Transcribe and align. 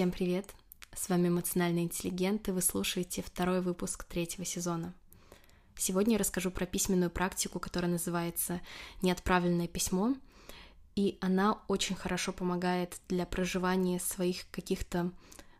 Всем 0.00 0.12
привет! 0.12 0.54
С 0.94 1.10
вами 1.10 1.28
эмоциональный 1.28 1.82
интеллигент, 1.82 2.48
и 2.48 2.52
вы 2.52 2.62
слушаете 2.62 3.20
второй 3.20 3.60
выпуск 3.60 4.04
третьего 4.04 4.46
сезона. 4.46 4.94
Сегодня 5.76 6.14
я 6.14 6.18
расскажу 6.18 6.50
про 6.50 6.64
письменную 6.64 7.10
практику, 7.10 7.60
которая 7.60 7.90
называется 7.90 8.62
«Неотправленное 9.02 9.68
письмо», 9.68 10.14
и 10.96 11.18
она 11.20 11.60
очень 11.68 11.96
хорошо 11.96 12.32
помогает 12.32 12.98
для 13.10 13.26
проживания 13.26 14.00
своих 14.00 14.50
каких-то 14.50 15.12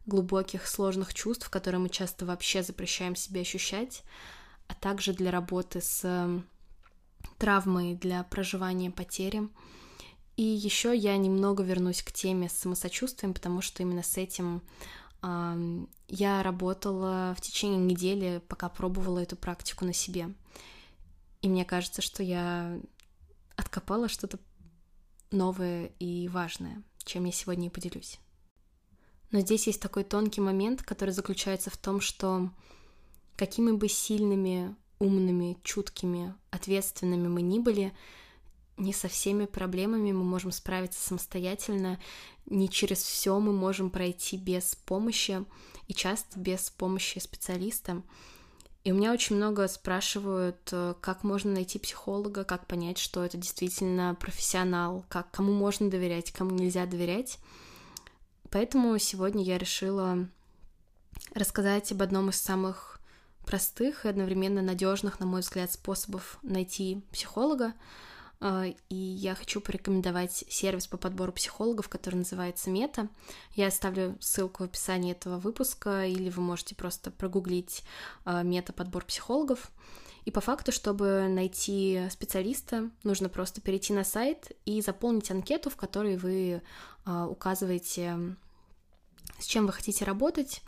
глубоких, 0.07 0.66
сложных 0.66 1.12
чувств, 1.12 1.51
которые 1.51 1.83
мы 1.83 1.91
часто 1.91 2.25
вообще 2.25 2.62
запрещаем 2.62 3.16
себе 3.16 3.43
ощущать, 3.43 4.02
а 4.69 4.75
также 4.75 5.12
для 5.12 5.30
работы 5.30 5.83
с 5.83 6.43
травмой, 7.37 7.95
для 7.95 8.23
проживания 8.23 8.91
потери— 8.91 9.47
и 10.37 10.43
еще 10.43 10.97
я 10.97 11.16
немного 11.16 11.62
вернусь 11.62 12.02
к 12.02 12.12
теме 12.12 12.48
с 12.48 12.52
самосочувствием, 12.52 13.34
потому 13.34 13.61
что 13.61 13.83
именно 13.83 14.02
с 14.02 14.16
этим 14.16 14.62
э, 15.23 15.87
я 16.09 16.43
работала 16.43 17.34
в 17.37 17.41
течение 17.41 17.79
недели, 17.79 18.43
пока 18.48 18.69
пробовала 18.69 19.19
эту 19.19 19.37
практику 19.37 19.84
на 19.84 19.93
себе. 19.93 20.33
И 21.43 21.48
мне 21.48 21.65
кажется, 21.65 22.03
что 22.03 22.23
я 22.23 22.79
откопала 23.56 24.09
что-то 24.09 24.39
новое 25.30 25.93
и 25.98 26.29
важное, 26.29 26.83
чем 27.05 27.25
я 27.25 27.33
сегодня 27.33 27.67
и 27.67 27.70
поделюсь. 27.70 28.19
Но 29.31 29.41
здесь 29.41 29.67
есть 29.67 29.81
такой 29.81 30.05
тонкий 30.05 30.41
момент, 30.41 30.83
который 30.83 31.11
заключается 31.11 31.70
в 31.70 31.77
том, 31.77 32.01
что 32.01 32.51
какими 33.37 33.73
бы 33.73 33.89
сильными, 33.89 34.75
умными, 34.98 35.56
чуткими, 35.62 36.34
ответственными 36.51 37.28
мы 37.28 37.42
ни 37.42 37.59
были, 37.59 37.92
не 38.81 38.92
со 38.92 39.09
всеми 39.09 39.47
проблемами 39.47 40.12
мы 40.12 40.25
можем 40.25 40.50
справиться 40.50 41.00
самостоятельно, 41.00 42.00
не 42.47 42.69
через 42.69 43.03
все 43.03 43.39
мы 43.39 43.53
можем 43.53 43.91
пройти 43.91 44.36
без 44.36 44.75
помощи 44.75 45.45
и 45.86 45.95
часто 45.95 46.39
без 46.39 46.70
помощи 46.70 47.19
специалиста. 47.19 48.03
И 48.83 48.92
у 48.92 48.95
меня 48.95 49.12
очень 49.12 49.36
много 49.36 49.69
спрашивают, 49.69 50.70
э, 50.73 50.95
как 51.03 51.23
можно 51.23 51.53
найти 51.53 51.78
психолога, 51.78 52.45
как 52.45 52.67
понять, 52.67 52.97
что 52.97 53.23
это 53.23 53.36
действительно 53.36 54.17
профессионал, 54.19 55.05
как 55.11 55.31
кому 55.31 55.53
можно 55.53 55.91
доверять, 55.91 56.33
кому 56.33 56.53
нельзя 56.53 56.86
доверять. 56.86 57.39
Поэтому 58.51 58.97
сегодня 58.98 59.45
я 59.45 59.58
решила 59.58 60.27
рассказать 61.34 61.92
об 61.92 62.01
одном 62.01 62.31
из 62.31 62.41
самых 62.41 63.01
простых 63.45 64.06
и 64.06 64.08
одновременно 64.08 64.62
надежных, 64.62 65.20
на 65.20 65.27
мой 65.27 65.42
взгляд, 65.42 65.70
способов 65.70 66.39
найти 66.42 67.05
психолога. 67.12 67.75
А, 68.41 68.64
и 68.88 68.94
я 68.94 69.34
хочу 69.34 69.60
порекомендовать 69.60 70.44
сервис 70.48 70.86
по 70.86 70.96
подбору 70.96 71.33
психологов, 71.33 71.88
который 71.88 72.16
называется 72.16 72.70
Мета. 72.70 73.08
Я 73.55 73.66
оставлю 73.66 74.16
ссылку 74.20 74.62
в 74.62 74.66
описании 74.66 75.12
этого 75.12 75.38
выпуска, 75.38 76.06
или 76.06 76.30
вы 76.30 76.41
можете 76.41 76.74
просто 76.74 77.11
прогуглить 77.11 77.83
а, 78.24 78.42
Мета 78.42 78.72
подбор 78.72 79.05
психологов. 79.05 79.70
И 80.24 80.30
по 80.30 80.41
факту, 80.41 80.72
чтобы 80.72 81.28
найти 81.28 82.08
специалиста, 82.11 82.91
нужно 83.05 83.28
просто 83.28 83.61
перейти 83.61 83.92
на 83.92 84.05
сайт 84.05 84.52
и 84.64 84.80
заполнить 84.80 85.30
анкету, 85.30 85.68
в 85.68 85.77
которой 85.77 86.16
вы 86.16 86.62
а, 87.05 87.27
указываете, 87.27 88.36
с 89.38 89.44
чем 89.44 89.66
вы 89.66 89.72
хотите 89.72 90.05
работать, 90.05 90.62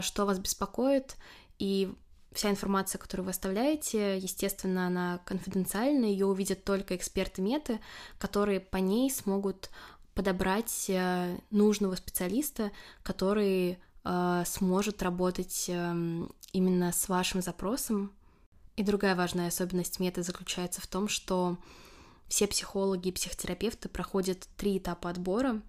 что 0.00 0.26
вас 0.26 0.38
беспокоит, 0.38 1.16
и 1.58 1.92
Вся 2.34 2.50
информация, 2.50 2.98
которую 2.98 3.26
вы 3.26 3.30
оставляете, 3.30 4.18
естественно, 4.18 4.88
она 4.88 5.20
конфиденциальна, 5.24 6.04
ее 6.04 6.26
увидят 6.26 6.64
только 6.64 6.96
эксперты 6.96 7.40
меты, 7.40 7.78
которые 8.18 8.58
по 8.58 8.78
ней 8.78 9.08
смогут 9.08 9.70
подобрать 10.14 10.86
э, 10.88 11.38
нужного 11.50 11.94
специалиста, 11.94 12.72
который 13.04 13.78
э, 14.04 14.42
сможет 14.46 15.00
работать 15.04 15.66
э, 15.68 16.26
именно 16.52 16.92
с 16.92 17.08
вашим 17.08 17.40
запросом. 17.40 18.12
И 18.74 18.82
другая 18.82 19.14
важная 19.14 19.46
особенность 19.46 20.00
меты 20.00 20.24
заключается 20.24 20.80
в 20.80 20.88
том, 20.88 21.06
что 21.06 21.56
все 22.26 22.48
психологи 22.48 23.08
и 23.08 23.12
психотерапевты 23.12 23.88
проходят 23.88 24.48
три 24.56 24.78
этапа 24.78 25.08
отбора 25.08 25.62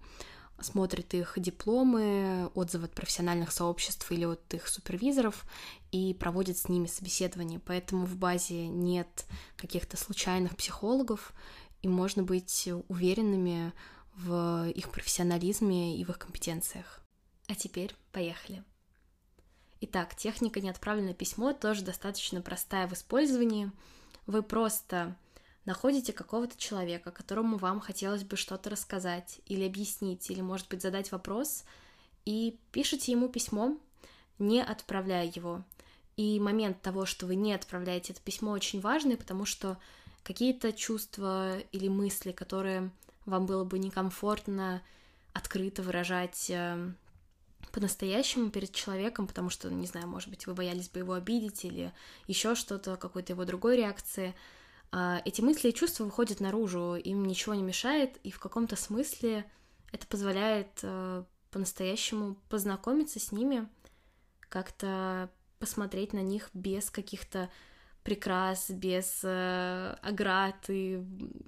смотрит 0.60 1.14
их 1.14 1.34
дипломы, 1.36 2.50
отзывы 2.54 2.86
от 2.86 2.94
профессиональных 2.94 3.52
сообществ 3.52 4.10
или 4.10 4.24
от 4.24 4.54
их 4.54 4.68
супервизоров 4.68 5.44
и 5.92 6.14
проводит 6.14 6.58
с 6.58 6.68
ними 6.68 6.86
собеседование. 6.86 7.60
Поэтому 7.60 8.06
в 8.06 8.16
базе 8.16 8.66
нет 8.68 9.26
каких-то 9.56 9.96
случайных 9.96 10.56
психологов, 10.56 11.32
и 11.82 11.88
можно 11.88 12.22
быть 12.22 12.68
уверенными 12.88 13.72
в 14.14 14.68
их 14.70 14.90
профессионализме 14.90 15.98
и 15.98 16.04
в 16.04 16.10
их 16.10 16.18
компетенциях. 16.18 17.00
А 17.48 17.54
теперь 17.54 17.94
поехали. 18.12 18.64
Итак, 19.82 20.16
техника 20.16 20.60
«Неотправленное 20.60 21.12
письмо» 21.12 21.52
тоже 21.52 21.82
достаточно 21.82 22.40
простая 22.40 22.88
в 22.88 22.94
использовании. 22.94 23.70
Вы 24.26 24.42
просто 24.42 25.16
находите 25.66 26.12
какого-то 26.12 26.56
человека, 26.56 27.10
которому 27.10 27.58
вам 27.58 27.80
хотелось 27.80 28.22
бы 28.22 28.36
что-то 28.36 28.70
рассказать 28.70 29.40
или 29.46 29.64
объяснить, 29.64 30.30
или, 30.30 30.40
может 30.40 30.68
быть, 30.68 30.80
задать 30.80 31.12
вопрос, 31.12 31.64
и 32.24 32.58
пишите 32.72 33.12
ему 33.12 33.28
письмо, 33.28 33.76
не 34.38 34.62
отправляя 34.62 35.26
его. 35.26 35.62
И 36.16 36.40
момент 36.40 36.80
того, 36.80 37.04
что 37.04 37.26
вы 37.26 37.34
не 37.34 37.52
отправляете 37.52 38.12
это 38.12 38.22
письмо, 38.22 38.52
очень 38.52 38.80
важный, 38.80 39.16
потому 39.16 39.44
что 39.44 39.76
какие-то 40.22 40.72
чувства 40.72 41.58
или 41.72 41.88
мысли, 41.88 42.32
которые 42.32 42.90
вам 43.26 43.44
было 43.44 43.64
бы 43.64 43.78
некомфортно 43.78 44.82
открыто 45.34 45.82
выражать 45.82 46.48
э, 46.48 46.92
по-настоящему 47.72 48.50
перед 48.50 48.72
человеком, 48.72 49.26
потому 49.26 49.50
что, 49.50 49.68
не 49.68 49.86
знаю, 49.86 50.06
может 50.06 50.30
быть, 50.30 50.46
вы 50.46 50.54
боялись 50.54 50.88
бы 50.88 51.00
его 51.00 51.12
обидеть 51.12 51.64
или 51.64 51.92
еще 52.28 52.54
что-то, 52.54 52.96
какой-то 52.96 53.32
его 53.32 53.44
другой 53.44 53.76
реакции— 53.76 54.32
эти 55.24 55.40
мысли 55.40 55.68
и 55.68 55.74
чувства 55.74 56.04
выходят 56.04 56.40
наружу, 56.40 56.94
им 56.94 57.24
ничего 57.24 57.54
не 57.54 57.62
мешает, 57.62 58.18
и 58.22 58.30
в 58.30 58.38
каком-то 58.38 58.76
смысле 58.76 59.44
это 59.92 60.06
позволяет 60.06 60.80
э, 60.82 61.24
по-настоящему 61.50 62.36
познакомиться 62.48 63.20
с 63.20 63.32
ними, 63.32 63.68
как-то 64.48 65.30
посмотреть 65.58 66.12
на 66.12 66.20
них 66.20 66.50
без 66.54 66.90
каких-то 66.90 67.50
прикрас, 68.02 68.70
без 68.70 69.20
э, 69.22 69.96
оград 70.02 70.56
и 70.68 71.04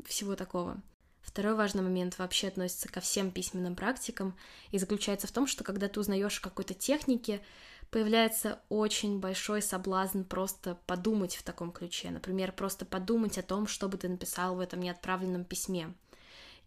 всего 0.07 0.35
такого. 0.35 0.81
Второй 1.21 1.55
важный 1.55 1.83
момент 1.83 2.19
вообще 2.19 2.49
относится 2.49 2.89
ко 2.89 3.01
всем 3.01 3.31
письменным 3.31 3.77
практикам 3.77 4.35
и 4.71 4.79
заключается 4.79 5.27
в 5.27 5.33
том, 5.33 5.47
что 5.47 5.63
когда 5.63 5.89
ты 5.89 6.01
узнаешь 6.01 6.41
какой-то 6.41 6.75
технике, 6.75 7.43
появляется 7.91 8.61
очень 8.69 9.19
большой 9.19 9.63
соблазн 9.63 10.23
просто 10.23 10.79
подумать 10.87 11.37
в 11.37 11.43
таком 11.43 11.73
ключе. 11.73 12.11
Например, 12.11 12.53
просто 12.53 12.85
подумать 12.85 13.39
о 13.39 13.43
том, 13.43 13.67
что 13.67 13.89
бы 13.89 13.97
ты 13.97 14.09
написал 14.09 14.57
в 14.57 14.61
этом 14.61 14.81
неотправленном 14.81 15.45
письме. 15.45 15.95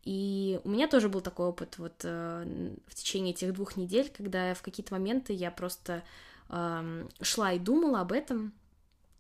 И 0.03 0.59
у 0.63 0.69
меня 0.69 0.87
тоже 0.87 1.09
был 1.09 1.21
такой 1.21 1.47
опыт 1.47 1.77
вот 1.77 2.01
э, 2.03 2.73
в 2.87 2.95
течение 2.95 3.33
этих 3.33 3.53
двух 3.53 3.77
недель, 3.77 4.11
когда 4.15 4.53
в 4.55 4.61
какие-то 4.63 4.93
моменты 4.93 5.33
я 5.33 5.51
просто 5.51 6.03
э, 6.49 7.07
шла 7.21 7.51
и 7.53 7.59
думала 7.59 8.01
об 8.01 8.11
этом, 8.11 8.51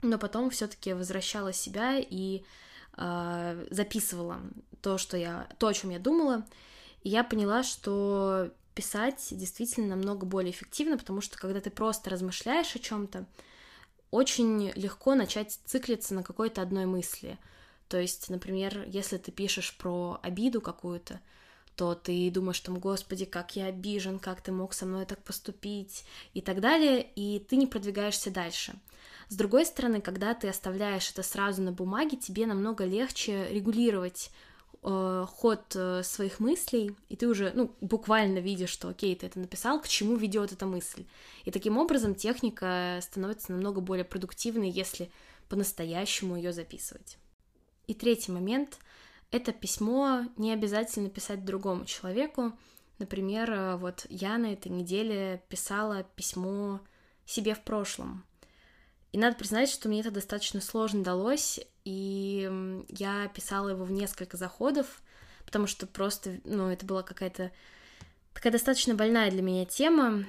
но 0.01 0.17
потом 0.17 0.49
все-таки 0.49 0.93
возвращала 0.93 1.53
себя 1.53 1.99
и 1.99 2.43
э, 2.97 3.67
записывала 3.69 4.41
то, 4.81 4.97
что 4.97 5.17
я, 5.17 5.47
то, 5.59 5.67
о 5.67 5.73
чем 5.73 5.91
я 5.91 5.99
думала, 5.99 6.47
и 7.03 7.09
я 7.09 7.23
поняла, 7.23 7.61
что 7.61 8.51
писать 8.73 9.27
действительно 9.31 9.95
намного 9.95 10.25
более 10.25 10.51
эффективно, 10.51 10.97
потому 10.97 11.21
что 11.21 11.37
когда 11.37 11.59
ты 11.61 11.69
просто 11.69 12.09
размышляешь 12.09 12.75
о 12.75 12.79
чем-то, 12.79 13.25
очень 14.11 14.71
легко 14.75 15.15
начать 15.15 15.59
циклиться 15.65 16.13
на 16.13 16.23
какой-то 16.23 16.61
одной 16.61 16.85
мысли. 16.85 17.37
То 17.87 17.99
есть, 17.99 18.29
например, 18.29 18.85
если 18.87 19.17
ты 19.17 19.31
пишешь 19.31 19.77
про 19.77 20.19
обиду 20.21 20.61
какую-то, 20.61 21.19
то 21.75 21.95
ты 21.95 22.29
думаешь 22.29 22.59
там, 22.59 22.79
господи, 22.79 23.25
как 23.25 23.55
я 23.55 23.67
обижен, 23.67 24.19
как 24.19 24.41
ты 24.41 24.51
мог 24.51 24.73
со 24.73 24.85
мной 24.85 25.05
так 25.05 25.23
поступить 25.23 26.03
и 26.33 26.41
так 26.41 26.59
далее, 26.59 27.01
и 27.15 27.39
ты 27.39 27.55
не 27.55 27.67
продвигаешься 27.67 28.29
дальше. 28.29 28.73
С 29.29 29.35
другой 29.35 29.65
стороны, 29.65 30.01
когда 30.01 30.33
ты 30.33 30.49
оставляешь 30.49 31.09
это 31.09 31.23
сразу 31.23 31.61
на 31.61 31.71
бумаге, 31.71 32.17
тебе 32.17 32.45
намного 32.45 32.83
легче 32.83 33.47
регулировать 33.49 34.29
э, 34.83 35.25
ход 35.29 35.75
э, 35.75 36.03
своих 36.03 36.39
мыслей, 36.39 36.95
и 37.09 37.15
ты 37.15 37.27
уже, 37.27 37.51
ну, 37.53 37.75
буквально 37.81 38.39
видишь, 38.39 38.69
что, 38.69 38.89
окей, 38.89 39.15
ты 39.15 39.27
это 39.27 39.39
написал, 39.39 39.81
к 39.81 39.87
чему 39.87 40.15
ведет 40.15 40.51
эта 40.51 40.65
мысль. 40.65 41.05
И 41.45 41.51
таким 41.51 41.77
образом 41.77 42.15
техника 42.15 42.99
становится 43.01 43.51
намного 43.51 43.81
более 43.81 44.05
продуктивной, 44.05 44.69
если 44.69 45.11
по-настоящему 45.49 46.35
ее 46.35 46.53
записывать. 46.53 47.17
И 47.87 47.93
третий 47.93 48.31
момент— 48.31 48.79
это 49.31 49.51
письмо 49.51 50.25
не 50.37 50.53
обязательно 50.53 51.09
писать 51.09 51.45
другому 51.45 51.85
человеку. 51.85 52.53
Например, 52.99 53.51
э, 53.51 53.75
вот 53.77 54.05
я 54.09 54.37
на 54.37 54.53
этой 54.53 54.69
неделе 54.71 55.43
писала 55.49 56.03
письмо 56.15 56.79
себе 57.25 57.55
в 57.55 57.63
прошлом. 57.63 58.23
И 59.11 59.17
надо 59.17 59.35
признать, 59.35 59.69
что 59.69 59.89
мне 59.89 59.99
это 59.99 60.11
достаточно 60.11 60.61
сложно 60.61 61.03
далось, 61.03 61.59
и 61.83 62.85
я 62.87 63.27
писала 63.29 63.69
его 63.69 63.83
в 63.83 63.91
несколько 63.91 64.37
заходов, 64.37 65.01
потому 65.45 65.67
что 65.67 65.85
просто, 65.85 66.39
ну, 66.45 66.69
это 66.69 66.85
была 66.85 67.03
какая-то 67.03 67.51
такая 68.33 68.53
достаточно 68.53 68.95
больная 68.95 69.29
для 69.29 69.41
меня 69.41 69.65
тема, 69.65 70.25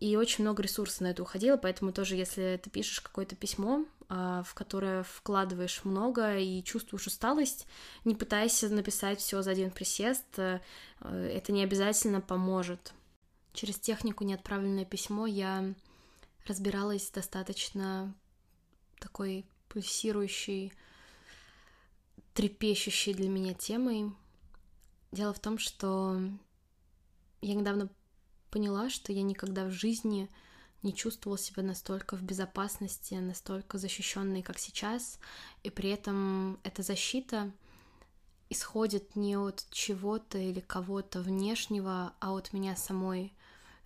и 0.00 0.16
очень 0.16 0.44
много 0.44 0.62
ресурсов 0.62 1.00
на 1.00 1.06
это 1.08 1.22
уходило, 1.22 1.56
поэтому 1.56 1.92
тоже, 1.92 2.16
если 2.16 2.60
ты 2.62 2.68
пишешь 2.68 3.00
какое-то 3.00 3.34
письмо, 3.34 3.86
а, 4.08 4.42
в 4.42 4.54
которое 4.54 5.02
вкладываешь 5.02 5.84
много 5.84 6.36
и 6.36 6.62
чувствуешь 6.62 7.06
усталость, 7.06 7.66
не 8.04 8.14
пытайся 8.14 8.68
написать 8.68 9.20
все 9.20 9.42
за 9.42 9.52
один 9.52 9.70
присест, 9.70 10.26
э, 10.36 10.60
это 11.00 11.52
не 11.52 11.64
обязательно 11.64 12.20
поможет. 12.20 12.92
Через 13.52 13.80
технику 13.80 14.22
неотправленное 14.22 14.84
письмо 14.84 15.26
я 15.26 15.74
разбиралась 16.46 17.10
достаточно 17.10 18.14
такой 18.98 19.46
пульсирующей, 19.68 20.72
трепещущей 22.34 23.14
для 23.14 23.28
меня 23.28 23.54
темой. 23.54 24.12
Дело 25.12 25.32
в 25.32 25.38
том, 25.38 25.58
что 25.58 26.20
я 27.40 27.54
недавно 27.54 27.88
поняла, 28.50 28.90
что 28.90 29.12
я 29.12 29.22
никогда 29.22 29.66
в 29.66 29.70
жизни 29.70 30.30
не 30.82 30.94
чувствовала 30.94 31.38
себя 31.38 31.62
настолько 31.62 32.16
в 32.16 32.22
безопасности, 32.22 33.14
настолько 33.14 33.78
защищенной, 33.78 34.42
как 34.42 34.58
сейчас, 34.58 35.18
и 35.62 35.70
при 35.70 35.90
этом 35.90 36.58
эта 36.62 36.82
защита 36.82 37.50
исходит 38.48 39.16
не 39.16 39.36
от 39.36 39.66
чего-то 39.70 40.38
или 40.38 40.60
кого-то 40.60 41.20
внешнего, 41.20 42.14
а 42.20 42.32
от 42.32 42.52
меня 42.52 42.76
самой. 42.76 43.32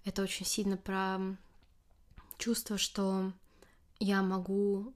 Это 0.04 0.22
очень 0.22 0.46
сильно 0.46 0.76
про 0.76 1.18
чувство, 2.38 2.78
что 2.78 3.32
я 3.98 4.22
могу 4.22 4.92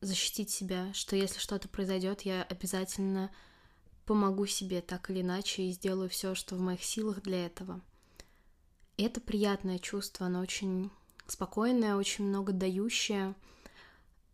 защитить 0.00 0.50
себя, 0.50 0.92
что 0.94 1.16
если 1.16 1.38
что-то 1.38 1.68
произойдет, 1.68 2.22
я 2.22 2.42
обязательно 2.42 3.30
помогу 4.06 4.46
себе 4.46 4.80
так 4.80 5.10
или 5.10 5.20
иначе 5.20 5.62
и 5.62 5.72
сделаю 5.72 6.08
все, 6.08 6.34
что 6.34 6.56
в 6.56 6.60
моих 6.60 6.82
силах 6.82 7.22
для 7.22 7.46
этого. 7.46 7.80
И 8.96 9.02
это 9.02 9.20
приятное 9.20 9.78
чувство, 9.78 10.26
оно 10.26 10.40
очень 10.40 10.90
спокойное, 11.26 11.96
очень 11.96 12.24
много 12.24 12.52
дающее. 12.52 13.34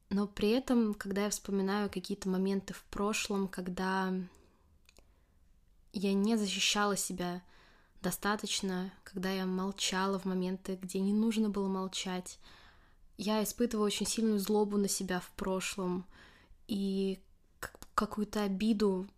Но 0.08 0.26
при 0.26 0.50
этом, 0.50 0.94
когда 0.94 1.24
я 1.24 1.30
вспоминаю 1.30 1.90
какие-то 1.90 2.28
моменты 2.28 2.74
в 2.74 2.84
прошлом, 2.84 3.48
когда 3.48 4.12
я 5.92 6.14
не 6.14 6.36
защищала 6.36 6.96
себя 6.96 7.42
достаточно, 8.02 8.92
когда 9.04 9.30
я 9.30 9.46
молчала 9.46 10.18
в 10.18 10.24
моменты, 10.24 10.78
где 10.80 11.00
не 11.00 11.12
нужно 11.12 11.50
было 11.50 11.68
молчать, 11.68 12.38
я 13.16 13.42
испытываю 13.42 13.86
очень 13.86 14.06
сильную 14.06 14.38
злобу 14.38 14.76
на 14.76 14.88
себя 14.88 15.20
в 15.20 15.30
прошлом 15.32 16.06
и 16.68 17.20
какую-то 17.94 18.42
обиду 18.42 19.08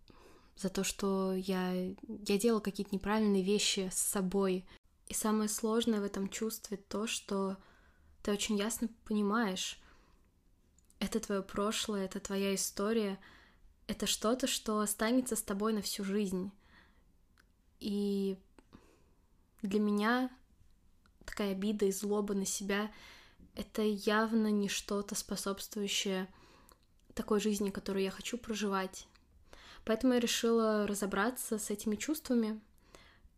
за 0.55 0.69
то, 0.69 0.83
что 0.83 1.33
я, 1.33 1.73
я 1.73 2.37
делала 2.37 2.61
какие-то 2.61 2.95
неправильные 2.95 3.43
вещи 3.43 3.89
с 3.93 3.99
собой, 3.99 4.65
и 5.07 5.13
самое 5.13 5.49
сложное 5.49 5.99
в 5.99 6.03
этом 6.03 6.29
чувстве 6.29 6.77
то, 6.77 7.07
что 7.07 7.57
ты 8.23 8.31
очень 8.31 8.57
ясно 8.57 8.89
понимаешь, 9.05 9.79
это 10.99 11.19
твое 11.19 11.41
прошлое, 11.41 12.05
это 12.05 12.19
твоя 12.19 12.55
история, 12.55 13.19
это 13.87 14.05
что-то, 14.05 14.47
что 14.47 14.79
останется 14.79 15.35
с 15.35 15.41
тобой 15.41 15.73
на 15.73 15.81
всю 15.81 16.03
жизнь. 16.03 16.51
И 17.79 18.37
для 19.61 19.79
меня 19.79 20.29
такая 21.25 21.51
обида 21.51 21.85
и 21.85 21.91
злоба 21.91 22.33
на 22.33 22.45
себя— 22.45 22.91
это 23.59 23.81
явно 23.81 24.47
не 24.47 24.69
что-то 24.69 25.15
способствующее 25.15 26.29
такой 27.13 27.41
жизни, 27.41 27.71
которую 27.71 28.03
я 28.03 28.11
хочу 28.11 28.37
проживать. 28.37 29.05
Поэтому 29.83 30.13
я 30.13 30.21
решила 30.21 30.87
разобраться 30.87 31.59
с 31.59 31.69
этими 31.69 31.97
чувствами, 31.97 32.61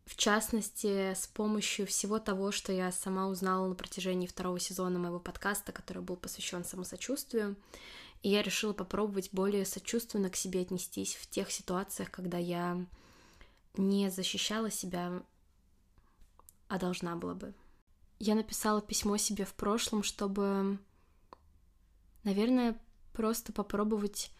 в 0.05 0.15
частности, 0.15 1.13
с 1.15 1.25
помощью 1.25 1.87
всего 1.87 2.19
того, 2.19 2.51
что 2.51 2.71
я 2.71 2.91
сама 2.91 3.27
узнала 3.27 3.67
на 3.67 3.73
протяжении 3.73 4.27
второго 4.27 4.59
сезона 4.59 4.99
моего 4.99 5.19
подкаста, 5.19 5.71
который 5.71 6.03
был 6.03 6.17
посвящен 6.17 6.63
самосочувствию. 6.63 7.55
И 8.21 8.29
я 8.29 8.43
решила 8.43 8.73
попробовать 8.73 9.29
более 9.31 9.65
сочувственно 9.65 10.29
к 10.29 10.35
себе 10.35 10.61
отнестись 10.61 11.15
в 11.15 11.27
тех 11.27 11.51
ситуациях, 11.51 12.11
когда 12.11 12.37
я 12.37 12.85
не 13.75 14.11
защищала 14.11 14.69
себя, 14.69 15.23
а 16.67 16.77
должна 16.77 17.15
была 17.15 17.33
бы. 17.33 17.55
Я 18.23 18.35
написала 18.35 18.83
письмо 18.83 19.17
себе 19.17 19.45
в 19.45 19.55
прошлом, 19.55 20.03
чтобы, 20.03 20.77
наверное, 22.23 22.79
просто 23.13 23.51
попробовать 23.51 24.31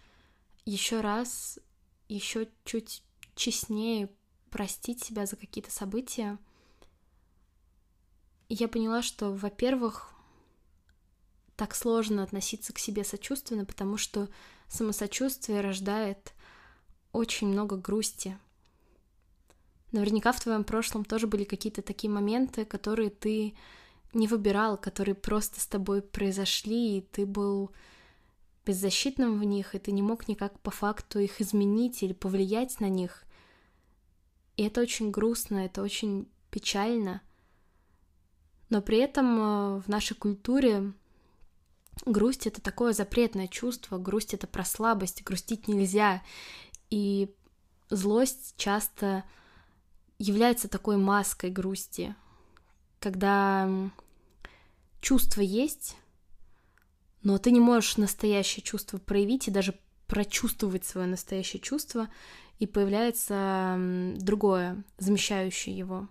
еще 0.65 1.01
раз, 1.01 1.57
еще 2.07 2.47
чуть 2.63 3.01
честнее 3.33 4.11
простить 4.51 5.03
себя 5.03 5.25
за 5.25 5.35
какие-то 5.35 5.71
события. 5.71 6.37
И 8.49 8.53
я 8.53 8.67
поняла, 8.67 9.01
что, 9.01 9.31
во-первых, 9.31 10.13
так 11.55 11.73
сложно 11.73 12.21
относиться 12.21 12.73
к 12.73 12.77
себе 12.77 13.03
сочувственно, 13.03 13.65
потому 13.65 13.97
что 13.97 14.29
самосочувствие 14.67 15.61
рождает 15.61 16.35
очень 17.13 17.47
много 17.47 17.77
грусти. 17.77 18.37
Наверняка 19.91 20.31
в 20.31 20.39
твоем 20.39 20.63
прошлом 20.63 21.03
тоже 21.03 21.27
были 21.27 21.43
какие-то 21.43 21.81
такие 21.81 22.09
моменты, 22.09 22.63
которые 22.65 23.09
ты 23.09 23.55
не 24.13 24.27
выбирал, 24.27 24.77
которые 24.77 25.15
просто 25.15 25.59
с 25.59 25.67
тобой 25.67 26.01
произошли, 26.01 26.97
и 26.97 27.01
ты 27.01 27.25
был 27.25 27.71
беззащитным 28.65 29.39
в 29.39 29.43
них, 29.43 29.75
и 29.75 29.79
ты 29.79 29.91
не 29.91 30.01
мог 30.01 30.27
никак 30.27 30.59
по 30.59 30.71
факту 30.71 31.19
их 31.19 31.41
изменить 31.41 32.03
или 32.03 32.13
повлиять 32.13 32.79
на 32.79 32.89
них. 32.89 33.23
И 34.57 34.63
это 34.63 34.81
очень 34.81 35.11
грустно, 35.11 35.65
это 35.65 35.81
очень 35.81 36.27
печально. 36.51 37.21
Но 38.69 38.81
при 38.81 38.99
этом 38.99 39.39
э, 39.39 39.81
в 39.81 39.87
нашей 39.87 40.15
культуре 40.15 40.93
грусть 42.05 42.47
это 42.47 42.61
такое 42.61 42.93
запретное 42.93 43.47
чувство, 43.47 43.97
грусть 43.97 44.33
это 44.33 44.47
про 44.47 44.63
слабость, 44.63 45.23
грустить 45.23 45.67
нельзя. 45.67 46.21
И 46.89 47.33
злость 47.89 48.53
часто 48.57 49.23
является 50.21 50.67
такой 50.67 50.97
маской 50.97 51.49
грусти, 51.49 52.15
когда 52.99 53.91
чувство 55.01 55.41
есть, 55.41 55.97
но 57.23 57.37
ты 57.37 57.51
не 57.51 57.59
можешь 57.59 57.97
настоящее 57.97 58.63
чувство 58.63 58.97
проявить 58.99 59.47
и 59.47 59.51
даже 59.51 59.77
прочувствовать 60.07 60.85
свое 60.85 61.07
настоящее 61.07 61.59
чувство, 61.59 62.07
и 62.59 62.67
появляется 62.67 63.75
другое, 64.17 64.83
замещающее 64.99 65.75
его. 65.75 66.07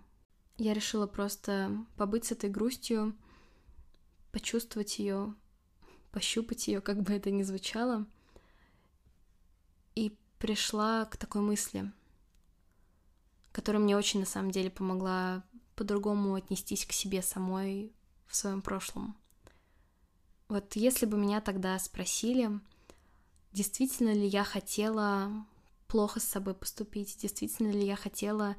Я 0.57 0.75
решила 0.75 1.07
просто 1.07 1.71
побыть 1.97 2.25
с 2.25 2.33
этой 2.33 2.51
грустью, 2.51 3.15
почувствовать 4.33 4.99
ее, 4.99 5.35
пощупать 6.11 6.67
ее, 6.67 6.81
как 6.81 7.03
бы 7.03 7.13
это 7.13 7.31
ни 7.31 7.43
звучало, 7.43 8.07
и 9.95 10.19
пришла 10.39 11.05
к 11.05 11.17
такой 11.17 11.43
мысли, 11.43 11.93
которая 13.53 13.83
мне 13.83 13.97
очень 13.97 14.21
на 14.21 14.27
самом 14.27 14.51
деле 14.51 14.71
помогла 14.71 15.45
по-другому 15.75 16.35
отнестись 16.35 16.85
к 16.85 16.93
себе 16.93 17.23
самой 17.23 17.93
в 18.27 18.37
своем 18.37 18.63
прошлом. 18.63 19.17
Вот 20.49 20.75
если 20.77 21.07
бы 21.07 21.17
меня 21.17 21.41
тогда 21.41 21.79
спросили, 21.79 22.51
действительно 23.53 24.13
ли 24.13 24.27
я 24.27 24.45
хотела 24.45 25.31
плохо 25.87 26.21
с 26.21 26.25
собой 26.25 26.55
поступить, 26.55 27.17
действительно 27.19 27.71
ли 27.71 27.85
я 27.85 27.97
хотела 27.97 28.57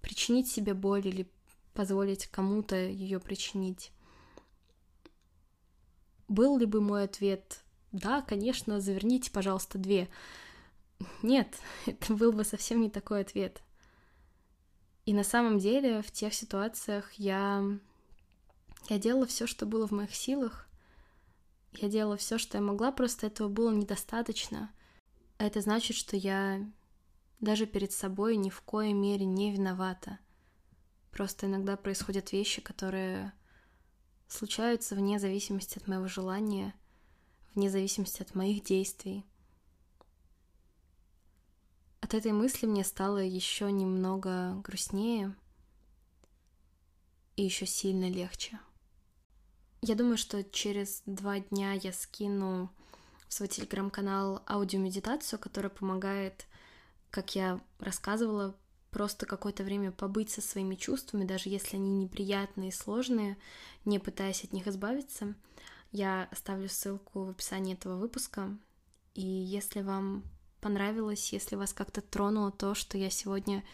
причинить 0.00 0.48
себе 0.48 0.74
боль 0.74 1.06
или 1.06 1.30
позволить 1.74 2.26
кому-то 2.26 2.76
ее 2.76 3.20
причинить. 3.20 3.92
Был 6.26 6.58
ли 6.58 6.66
бы 6.66 6.80
мой 6.80 7.04
ответ 7.04 7.62
«Да, 7.92 8.20
конечно, 8.20 8.80
заверните, 8.80 9.30
пожалуйста, 9.30 9.78
две». 9.78 10.08
Нет, 11.22 11.56
это 11.86 12.12
был 12.14 12.32
бы 12.32 12.44
совсем 12.44 12.80
не 12.80 12.90
такой 12.90 13.20
ответ. 13.20 13.62
И 15.08 15.14
на 15.14 15.24
самом 15.24 15.58
деле 15.58 16.02
в 16.02 16.10
тех 16.10 16.34
ситуациях 16.34 17.14
я, 17.14 17.64
я 18.90 18.98
делала 18.98 19.24
все, 19.24 19.46
что 19.46 19.64
было 19.64 19.88
в 19.88 19.90
моих 19.90 20.14
силах. 20.14 20.68
Я 21.72 21.88
делала 21.88 22.18
все, 22.18 22.36
что 22.36 22.58
я 22.58 22.62
могла, 22.62 22.92
просто 22.92 23.26
этого 23.26 23.48
было 23.48 23.70
недостаточно. 23.70 24.70
Это 25.38 25.62
значит, 25.62 25.96
что 25.96 26.14
я 26.14 26.60
даже 27.40 27.64
перед 27.64 27.90
собой 27.90 28.36
ни 28.36 28.50
в 28.50 28.60
коей 28.60 28.92
мере 28.92 29.24
не 29.24 29.50
виновата. 29.50 30.18
Просто 31.10 31.46
иногда 31.46 31.78
происходят 31.78 32.32
вещи, 32.32 32.60
которые 32.60 33.32
случаются 34.26 34.94
вне 34.94 35.18
зависимости 35.18 35.78
от 35.78 35.88
моего 35.88 36.06
желания, 36.06 36.74
вне 37.54 37.70
зависимости 37.70 38.20
от 38.20 38.34
моих 38.34 38.62
действий. 38.62 39.24
От 42.08 42.14
этой 42.14 42.32
мысли 42.32 42.64
мне 42.64 42.84
стало 42.84 43.18
еще 43.18 43.70
немного 43.70 44.54
грустнее 44.64 45.36
и 47.36 47.44
еще 47.44 47.66
сильно 47.66 48.08
легче. 48.08 48.58
Я 49.82 49.94
думаю, 49.94 50.16
что 50.16 50.42
через 50.42 51.02
два 51.04 51.38
дня 51.38 51.74
я 51.74 51.92
скину 51.92 52.72
в 53.28 53.34
свой 53.34 53.46
телеграм-канал 53.46 54.42
аудиомедитацию, 54.48 55.38
которая 55.38 55.68
помогает, 55.68 56.46
как 57.10 57.34
я 57.34 57.60
рассказывала, 57.78 58.56
просто 58.90 59.26
какое-то 59.26 59.62
время 59.62 59.92
побыть 59.92 60.30
со 60.30 60.40
своими 60.40 60.76
чувствами, 60.76 61.26
даже 61.26 61.50
если 61.50 61.76
они 61.76 61.90
неприятные 61.90 62.70
и 62.70 62.72
сложные, 62.72 63.36
не 63.84 63.98
пытаясь 63.98 64.44
от 64.44 64.54
них 64.54 64.66
избавиться. 64.66 65.34
Я 65.92 66.26
оставлю 66.32 66.70
ссылку 66.70 67.24
в 67.24 67.28
описании 67.28 67.74
этого 67.74 67.98
выпуска. 67.98 68.56
И 69.12 69.20
если 69.20 69.82
вам 69.82 70.24
понравилось, 70.60 71.32
если 71.32 71.56
вас 71.56 71.72
как-то 71.72 72.00
тронуло 72.00 72.50
то, 72.50 72.74
что 72.74 72.98
я 72.98 73.10
сегодня 73.10 73.64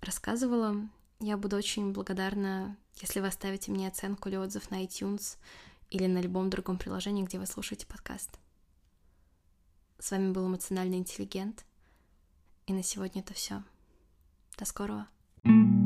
рассказывала, 0.00 0.76
я 1.20 1.36
буду 1.36 1.56
очень 1.56 1.92
благодарна, 1.92 2.76
если 3.00 3.20
вы 3.20 3.26
оставите 3.26 3.70
мне 3.70 3.88
оценку 3.88 4.28
или 4.28 4.36
отзыв 4.36 4.70
на 4.70 4.84
iTunes 4.84 5.36
или 5.90 6.06
на 6.06 6.20
любом 6.20 6.50
другом 6.50 6.78
приложении, 6.78 7.24
где 7.24 7.38
вы 7.38 7.46
слушаете 7.46 7.86
подкаст. 7.86 8.38
С 9.98 10.10
вами 10.10 10.32
был 10.32 10.46
эмоциональный 10.46 10.98
интеллигент. 10.98 11.64
И 12.66 12.72
на 12.72 12.82
сегодня 12.82 13.20
это 13.20 13.34
все. 13.34 13.62
До 14.56 14.64
скорого. 14.64 15.08
thank 15.44 15.74
you 15.74 15.79